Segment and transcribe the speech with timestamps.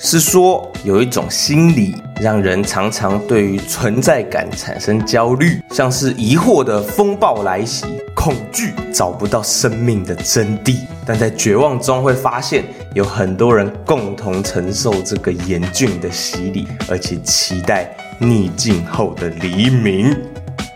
[0.00, 10.78] 是说有一种心理让人常常对于存在感产生焦虑，像是疑惑的风暴来袭，恐惧找不到生命的真谛。
[11.04, 12.64] 但在绝望中会发现，
[12.94, 20.16] 有很多人共同承受这个严峻的洗礼，而且期待逆境后的黎明。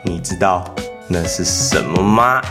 [0.03, 0.65] 你知道
[1.07, 2.43] 那是什么吗？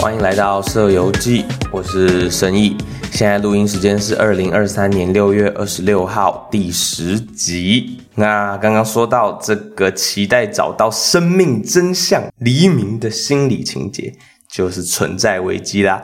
[0.00, 1.42] 欢迎来到《社游记》，
[1.72, 2.76] 我是申意。
[3.10, 8.00] 现在录音时间是二零二三年六月二十六号第十集。
[8.14, 14.14] 那刚刚说到这个期待找到生命真相、黎明的心理情节，
[14.48, 16.00] 就是存在危机啦。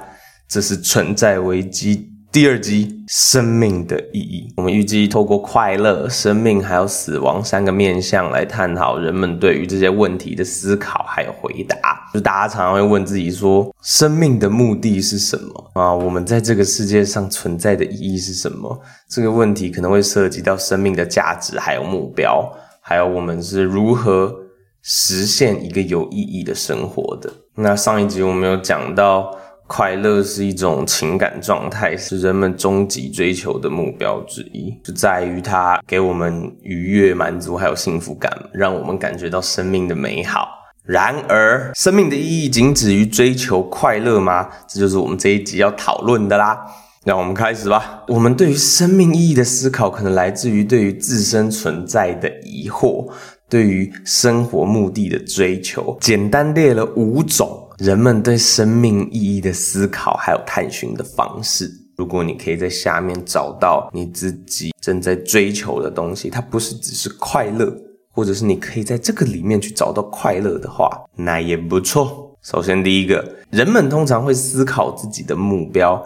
[0.48, 2.10] 这是存在危机。
[2.32, 11.78] 第二集生命的意义，我们预计透过快乐、生命还有死亡三个面向来探讨人们对于这些问题的思考还有回答。
[12.14, 15.92] 就大家常常会问自己说，生命的目的是什么啊？
[15.92, 18.80] 我们在这个世界上存在的意义是什么？
[19.10, 22.48] 这个问题可能会涉及到生命的价值还有目标，
[22.80, 24.32] 还有我们是如何
[24.80, 27.28] 实现一个有意义的生活的。
[27.56, 29.36] 那上一集我们有讲到。
[29.66, 40.46] 快乐是一种情感状态，是人们终极追求的目标之一，就在于它给我们愉悦、满足还有幸福感，让我们感觉到生命的美好。
[40.86, 44.50] 然而，生命的意义仅止于追求快乐吗？
[44.68, 46.58] 这就是我们这一集要讨论的啦。
[47.04, 48.02] 让我们开始吧。
[48.08, 53.10] 我们对于生命意义的思考，可能来自于对于自身存在的疑惑，
[53.48, 55.96] 对于生活目的的追求。
[56.00, 57.60] 简单列了五种。
[57.78, 61.68] 人们对生命意义的思考，还有探寻的方式。
[61.96, 67.76] 如果你可以在下面找到你自己正在追求的东西，它不是只是快乐，
[68.14, 72.30] 或者是你可以在这个里面去找到快乐的话，那也不错。
[72.42, 76.00] 首先，第一个，人们通常会思考自己的目标、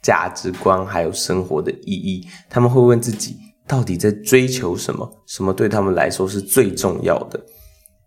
[0.00, 2.26] 价值观，还有生活的意义。
[2.48, 3.36] 他们会问自己，
[3.66, 5.08] 到底在追求什么？
[5.26, 7.38] 什么对他们来说是最重要的？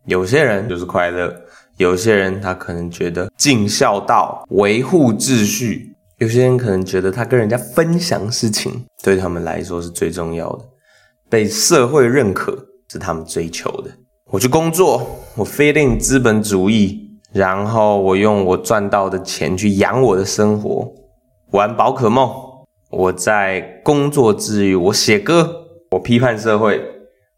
[0.05, 1.33] 有些人就是快乐。
[1.77, 10.65] 有些人他可能觉得尽孝道、维护秩序；有些人可能觉得他跟人家分享事情，对他们来说是最重要的。
[11.29, 12.55] 被社会认可
[12.93, 13.89] 是他们追求的。
[14.29, 15.01] 我去工作，
[15.35, 20.93] 我 fit in 资本主义，然后我用我赚到的钱去养我的生活，
[21.51, 22.31] 玩宝可梦。
[22.91, 26.79] 我在工作之余，我写歌，我批判社会，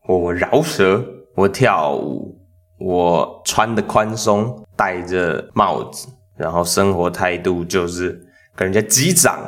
[0.09, 1.01] 我饶舌，
[1.35, 2.35] 我跳舞。
[2.77, 8.21] 我穿的宽松，戴着帽子，然后生活态度就是
[8.53, 9.39] 跟人家击掌、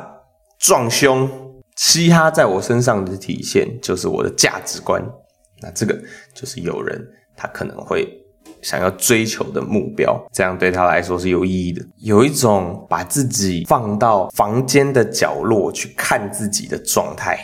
[0.58, 1.28] 撞胸。
[1.76, 5.00] 嘻哈在我身上的体现就是我的价值观。
[5.60, 5.98] 那这个
[6.34, 7.00] 就是有人
[7.36, 8.08] 他可能会
[8.62, 11.84] 想要追求的目标，这样对他来说是有意义的。
[11.98, 17.38] 有一种把自己放到房间的角落去看自己的状态，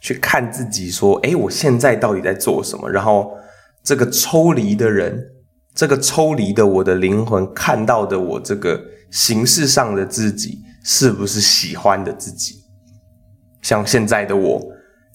[0.00, 3.30] 去看自己说：“哎，我现在到底在做什么？”然后。
[3.86, 5.22] 这个抽离的人，
[5.74, 12.64] 这个抽离的我的灵魂看到的我这个形式上的自己，是不是喜欢的自己？
[13.60, 14.58] 像现在的我，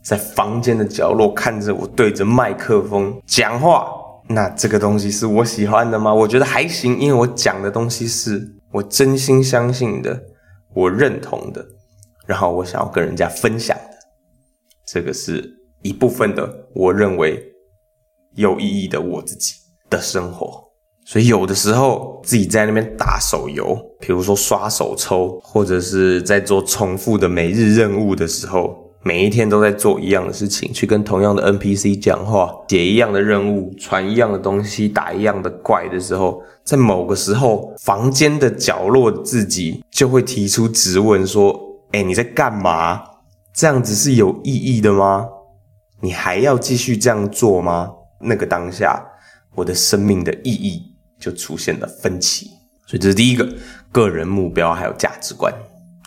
[0.10, 3.88] 在房间的角落看着我对着麦克风讲话，
[4.28, 6.12] 那这个东西是我喜欢的吗？
[6.12, 10.20] 我觉得还行，因为我讲的东西是我真心相信的，
[10.74, 11.64] 我认同的，
[12.26, 13.98] 然后我想要跟人家分享的，
[14.88, 15.48] 这个是
[15.84, 17.46] 一部分的，我认为。
[18.36, 19.54] 有意义的我自己
[19.90, 20.64] 的生活，
[21.04, 41.60] 所以有的时候自己在那边打手游，比如说刷手抽，或者是在做重复的每日任务的时候，每一天都在做一样的事情，去跟同样的 NPC 讲话，解一样的任务，传一样的东西，打一样的怪的时候，在某个时候，房间的角落自己就会提出质问说
[41.92, 43.02] ：“哎，你在干嘛？
[43.52, 45.28] 这样子是有意义的吗？
[46.02, 49.04] 你还要继续这样做吗？”那个当下，
[49.56, 50.84] 我的生命的意义
[51.20, 52.52] 就出现了分歧，
[52.86, 53.50] 所以这是第一个
[53.92, 55.52] 个人目标还有价值观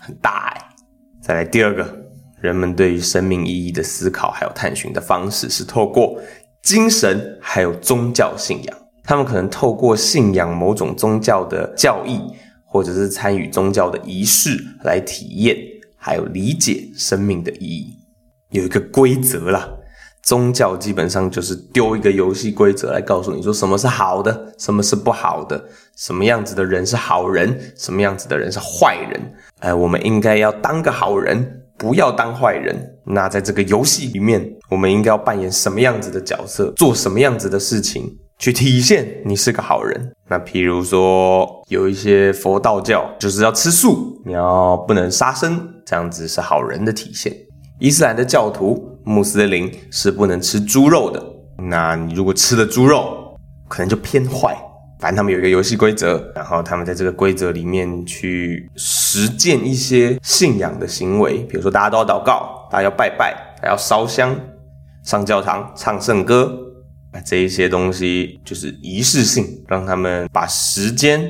[0.01, 0.69] 很大哎。
[1.21, 2.02] 再来第二个，
[2.43, 6.21] 人们对于生命意义的思考还有探寻的方式是透过
[6.61, 12.21] 精神还有宗教信仰，他们可能透过信仰某种宗教的教义，
[12.67, 15.57] 或者是参与宗教的仪式来体验
[15.97, 17.97] 还有理解生命的意义，
[18.51, 19.69] 有一个规则啦。
[20.25, 25.65] 宗教基本上就是丢一个游戏规则来告诉你说什么是好的，什么是不好的，
[25.97, 29.21] 什么样子的人是好人，什么样子的人是坏人。
[29.59, 32.77] 哎，我们应该要当个好人，不要当坏人。
[33.05, 34.41] 那在这个游戏里面，
[34.71, 38.09] 我们应该要扮演什么样子的角色，做什么样子的事情，
[38.39, 40.13] 去体现你是个好人。
[40.29, 47.35] 那譬如说，有一些佛道教就是要吃素，你要不能杀生，这样子是好人的体现。
[47.81, 51.21] 伊斯兰的教徒、穆斯林是不能吃猪肉的。
[51.69, 53.37] 那你如果吃了猪肉，
[53.67, 54.57] 可能就偏坏。
[55.03, 64.33] 反正他们有一个游戏规则，然后他们在这个规则里面去实践一些信仰的行为，比如说大家都要祷告，大家要拜拜，还要烧香、
[65.03, 66.57] 上教堂、唱圣歌，
[67.27, 71.21] 这一些东西就是仪式性，让他们把时间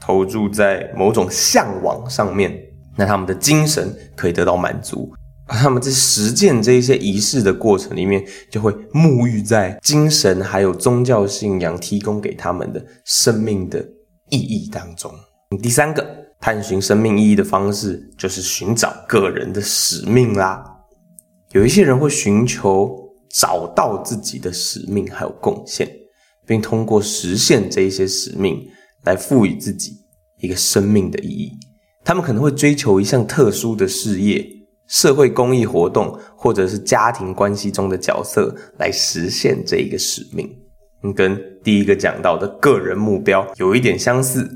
[0.00, 2.52] 投注在某种向往上面，
[2.96, 5.14] 那他们的精神可以得到满足。
[5.48, 13.84] 他们在实践这一些仪式的过程里面，就会沐浴在精神还有宗教信仰提供给他们的生命的
[14.30, 15.12] 意义当中。
[15.60, 16.06] 第三个
[16.40, 20.64] 探寻生命意义的方式，就是寻找个人的使命啦。
[21.52, 22.96] 有一些人会寻求
[23.28, 25.86] 找到自己的使命还有贡献，
[26.46, 28.58] 并通过实现这一些使命
[29.04, 29.92] 来赋予自己
[30.40, 31.52] 一个生命的意义。
[32.04, 34.46] 他们可能会追求一项特殊的事业。
[34.88, 40.48] 社会公益活动，或者是家庭关系中的角色，来实现这一个使命，
[41.14, 44.48] 跟第一个讲到的个人目标有一点相似，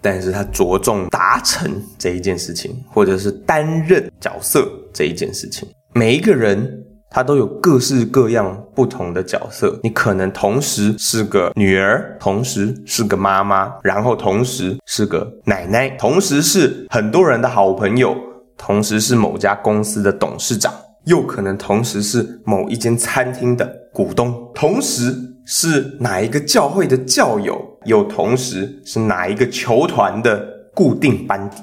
[0.00, 5.68] 但是它着重达成这一件事情，或者是担任角色这一件事情。
[5.94, 18.14] 每一个人他都有各式各样不同的角色，你可能同时是个女儿，同时是个妈妈，然后同时是个奶奶，同时是很多人的好朋友。
[18.58, 20.74] 同时是某家公司的董事长，
[21.06, 25.14] 又可能同时是某一间餐厅的股东，同时
[25.46, 30.44] 是哪一个教会的教友，又同时是哪一个球团的
[30.74, 31.56] 固定班底。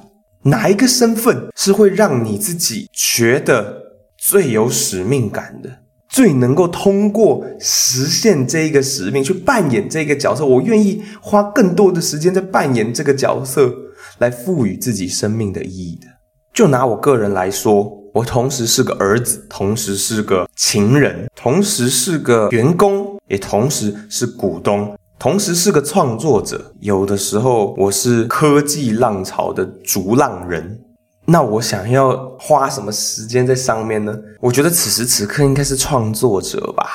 [0.43, 3.81] 哪一个身份是会让你自己觉得
[4.17, 10.45] 最有使命感的，最能够通过实现这个使命去扮演这个角色？
[10.45, 13.73] 我愿意花更多的时间在扮演这个角色，
[14.19, 16.14] 来赋予自己生命的意义的。
[16.55, 26.71] 就拿我个人来说，我同时是个儿子，同时是个情人，同时是个员工，也同时是股东，同时是个创作者。
[26.79, 30.79] 有的时候，我是科技浪潮的逐浪人。
[31.25, 34.17] 那我想要花什么时间在上面呢？
[34.39, 36.87] 我觉得此时此刻应该是创作者吧。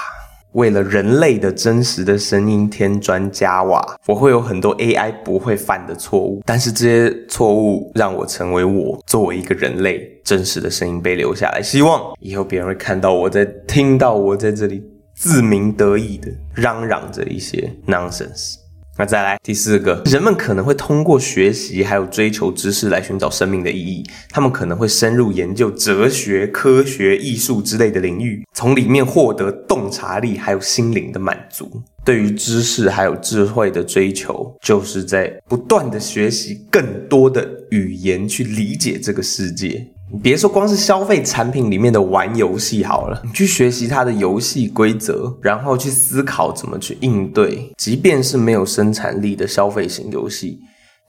[0.53, 11.63] 为了人类的真实的声音添砖加瓦，我会有很多 AI 不会犯的错误，但是这些错误让我成为我作为一个人类真实的声音被留下来。
[11.63, 14.83] 希望以后别人会看到我在听到我在这里
[15.15, 18.57] 自鸣得意的嚷嚷着一些 nonsense。
[18.97, 24.05] 那再来第四个，人们可能会通过学习还有追求知识来寻找生命的意义。
[24.29, 31.83] 他们可能会深入研究哲学、科学、艺术之类的领域，从里面获得洞察力还有心灵的满足。
[32.05, 39.87] 对于知识还有智慧的追求，就是在不断的学习更多的语言去理解这个世界。
[40.13, 47.71] 你别说光是消费产品里面的玩游戏好了，你去学习它的游戏规则，然后去思考怎么去应对。
[47.77, 50.59] 即便是没有生产力的消费型游戏，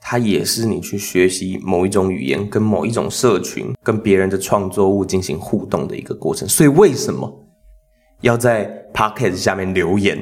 [0.00, 6.48] 它也是你去学习某一种语言，跟某一种社群，跟别人的创作物进行互动的一个过程。
[6.48, 7.28] 所以，为什么
[8.20, 8.64] 要在
[8.94, 10.16] p o c k e t 下面留言？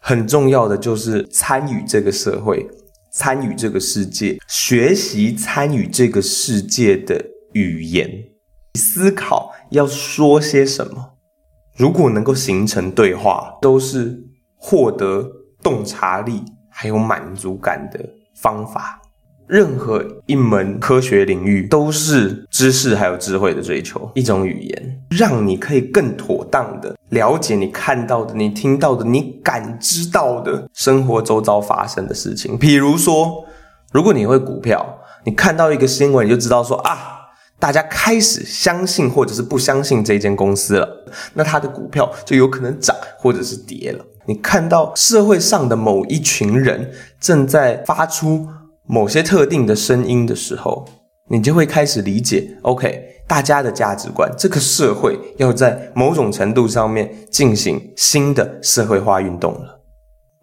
[0.00, 2.66] 很重要的就是参与这个社会，
[3.12, 7.24] 参与这个世界，学习参与这个世界的。
[7.54, 8.08] 语言
[8.74, 11.12] 思考要说些什么？
[11.76, 14.22] 如果能够形成对话，都是
[14.56, 15.28] 获得
[15.62, 17.98] 洞察力还有满足感的
[18.36, 19.00] 方法。
[19.46, 24.10] 任何一门科学领域都是知识还有智慧的追求。
[24.14, 32.56] 一种语言，让你可以更妥当的了解你看到的、你听到的、你感知到的生活周遭发生的事情。
[32.56, 33.44] 比如说，
[33.92, 37.13] 如果你会股票，你看到一个新闻，你就知道说啊。
[37.64, 40.86] 大家开始相信或者是不相信这间公司了，
[41.32, 44.04] 那它的股票就有可能涨或者是跌了。
[44.26, 48.46] 你看到社会上的某一群人正在发出
[48.86, 50.84] 某些特定的声音的时候，
[51.30, 59.80] 你就会开始理解，OK，大家的价值观，这个社会要在某种程度上面进行新的社会化运动了。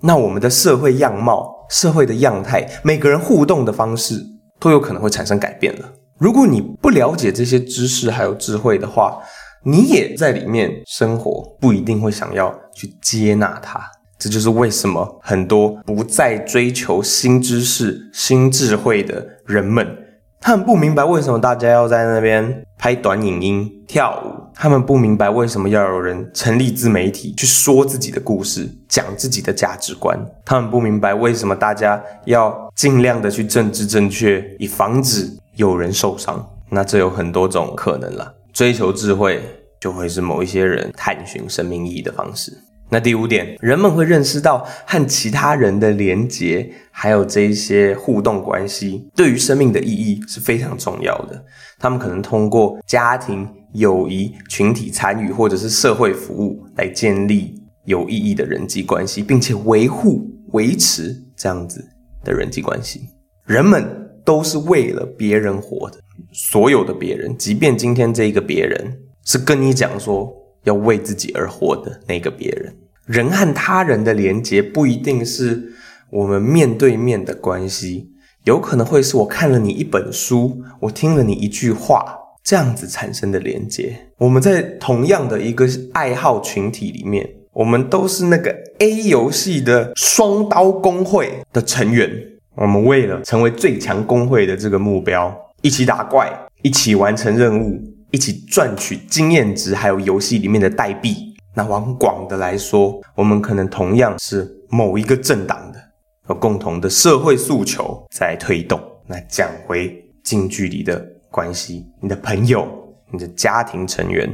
[0.01, 4.15] 那我们的社会样貌、社会的样态，每个人互动的方式
[4.59, 5.87] 都有可能会产生改变了。
[6.21, 9.17] 如果你不了解这些知识还有智慧的话，
[9.63, 13.81] 你也在里面生活，不一定会想要去接纳它。
[14.19, 19.97] 这就是为什么很多不再追求新知识、新智慧的人们，
[20.39, 24.53] 他们不明白为什么大家要在那边拍短影音、跳舞。
[24.53, 30.15] 他们不明白为什么要有人成立自媒体去说自己的故事、讲自己的价值观。
[30.45, 35.27] 他们不明白为什么大家要尽量的去政治正确，以防止
[35.69, 36.45] 有人受伤。
[36.69, 38.33] 那这有很多种可能了。
[38.53, 39.41] 追求智慧
[39.79, 42.51] 就会是某一些人探寻生命意义的方式。
[42.89, 51.41] 那第五点，人们会认识到和其他人的连结，还有这一些互动关系，对于生命的意义是非常重要的。
[51.79, 61.81] 他们可能通过家庭、友谊、群体参与，或者是社会服务，来建立有意义的人际关系，并且维护、维持这样子
[62.25, 63.07] 的人际关系。
[63.45, 65.97] 人们都是为了别人活的，
[66.31, 70.31] 所有的别人，即便今天这一个别人是跟你讲说
[70.63, 72.75] 要为自己而活的那个别人。
[73.05, 75.73] 人和他人的连接不一定是
[76.09, 78.09] 我们面对面的关系，
[78.45, 83.95] 有可能会是我看了你一本书，我听了你一句话，这样子产生的连接。
[84.17, 92.09] 我们在同样的一个爱好群体里面，我们都是那个 A 游戏的双刀工会的成员。
[92.55, 96.29] 我们为了成为最强工会的这个目标，一起打怪，
[96.61, 97.81] 一起完成任务，
[98.11, 101.33] 一起赚取经验值，还有游戏里面的代币。
[101.55, 105.79] 那往广的来说，我们可能同样是某一个政党的，
[106.27, 108.79] 有共同的社会诉求在推动。
[109.07, 112.67] 那讲回近距离的关系，你的朋友、
[113.11, 114.29] 你的家庭成员，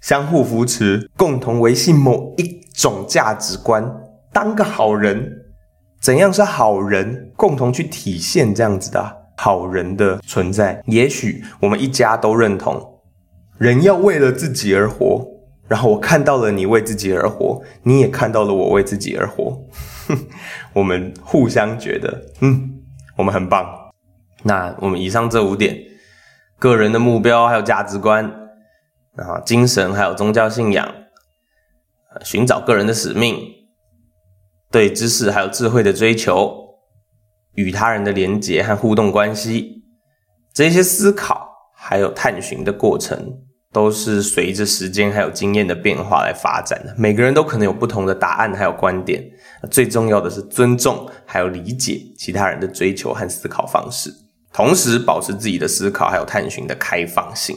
[0.00, 3.88] 相互扶持，共同维系某一种价值观，
[4.32, 5.35] 当个好人。
[6.06, 7.32] 怎样是好人？
[7.34, 10.80] 共同去体现这样子的好人的存在。
[10.86, 13.00] 也许我们一家都认同，
[13.58, 15.26] 人要为了自己而活。
[15.66, 19.60] 然后我看到了你为自己而活，你也看到了我为自己而活，
[20.74, 22.84] 我们互相觉得，嗯，
[23.16, 23.66] 我们很棒。
[24.44, 25.76] 那我们以上这五点，
[26.60, 28.24] 个人的目标还有价值观，
[29.16, 30.88] 啊，精神还有宗教信仰，
[32.22, 33.36] 寻找个人的使命，
[34.76, 36.54] 对知识还有智慧的追求，
[37.54, 39.82] 与他人的连结和互动关系，
[40.52, 43.38] 这些思考还有探寻的过程。
[43.72, 46.94] 都是随着时间还有经验的变化来发展的。
[46.98, 49.22] 每个人都可能有不同的答案还有观点。
[49.70, 54.10] 最重要的是尊重还有理解其他人的追求和思考方式，
[54.52, 57.56] 同时保持自己的思考还有探寻的开放性。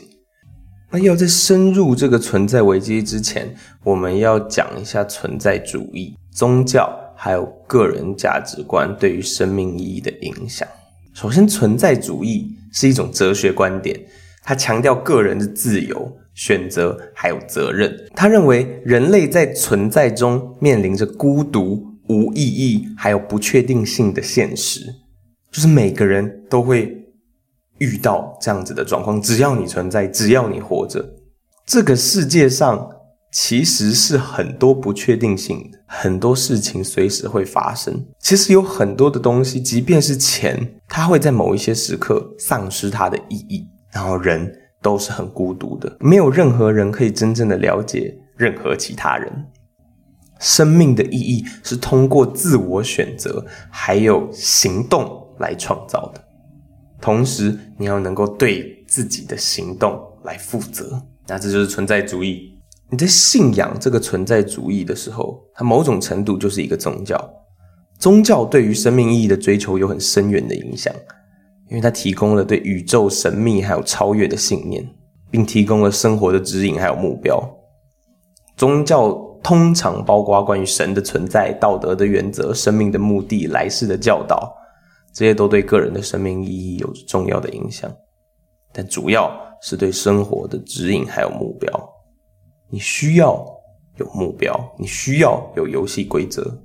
[0.89, 10.65] 那要在深入这个存在危机之前，我们要讲一下存在主义、宗教还有个人价值观对于生命意义的影响。
[11.13, 13.99] 首先，存在主义是一种哲学观点。
[14.41, 17.93] 它强调个人的自由选择，还有责任。
[18.15, 24.85] 他认为人类在存在中面临着孤独、无意义，还有不确定性的现实，
[25.51, 26.95] 就是每个人都会
[27.79, 29.21] 遇到这样子的状况。
[29.21, 31.05] 只要你存在，只要你活着，
[31.65, 32.89] 这个世界上
[33.31, 38.05] 其实是很多不确定性的，很多事情随时会发生。
[38.19, 43.67] 其实有很多的东西，即便是钱，它会在某一些时刻丧失它的意义。
[43.91, 49.45] 然后人都是很孤独的，没有任何人可以真正的了解任何其他人。
[50.39, 56.23] 生命的意义是通过自我选择还有行动来创造的，
[57.01, 61.01] 同时你要能够对自己的行动来负责。
[61.27, 62.58] 那这就是存在主义。
[62.89, 67.33] 你在信仰这个存在主义的时候，它某种程度就是一个宗教。
[67.99, 70.93] 宗教对于生命意义的追求有很深远的影响。
[71.69, 74.83] 因为它提供了对宇宙神秘还有超越的信念，
[75.29, 77.39] 并提供了生活的指引还有目标。
[78.57, 79.11] 宗教
[79.43, 84.51] 通常包括关于神的存在、道德的原则、生命的目的、来世的教导，
[85.13, 87.87] 这些都对个人的生命意义有着重要的影响。
[88.73, 89.31] 但主要
[89.61, 91.69] 是对生活的指引还有目标。
[92.69, 93.45] 你需要
[93.97, 96.61] 有目标，你需要有游戏规则。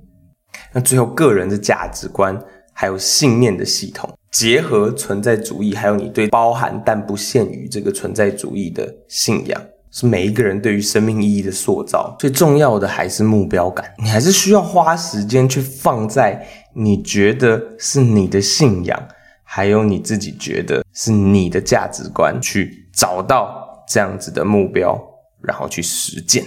[0.71, 2.39] 那最后，个人的价值观
[2.73, 4.09] 还有信念的系统。
[4.31, 12.13] 结合存在主义，还有你对包含但不限于这个存在主义的信仰，是每一个人对于生命意义的塑造。
[12.19, 19.07] 最重要的还是目标感，你还是需要花时间去放在你觉得是你的信仰，
[19.43, 25.01] 还有你自己觉得是你的价值观，去找到这样子的目标，
[25.45, 26.43] 然后去实践。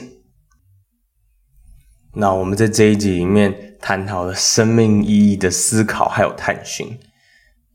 [2.14, 6.87] 那我们在这一集里面探讨了生命意义的思考，还有探寻。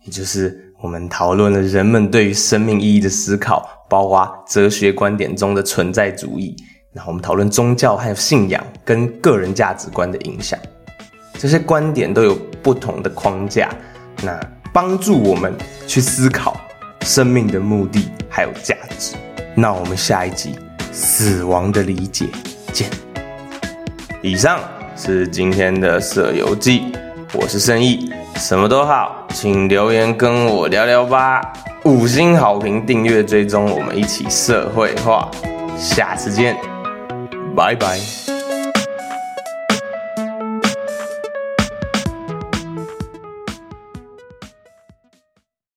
[0.04, 6.56] 也就是我们讨论了人们对于生命意义的思考，包括哲学观点中的存在主义。
[6.92, 10.60] 那我们讨论宗教还有信仰跟个人价值观的影响。
[11.40, 13.74] 这些观点都有不同的框架，
[14.22, 14.40] 那
[14.74, 15.54] 帮助我们
[15.88, 16.60] 去思考
[17.02, 19.16] 生命的目的还有价值。
[19.56, 20.56] 那我们下一集
[20.94, 22.28] 死亡的理解
[22.72, 22.88] 见。
[24.22, 24.60] 以上
[24.96, 26.84] 是今天的社游记，
[27.34, 31.42] 我是生意，什么都好，请留言跟我聊聊吧。
[31.84, 35.30] 五星好评、订阅、追踪，我们一起社会化。
[35.78, 36.56] 下次见，
[37.56, 38.33] 拜拜。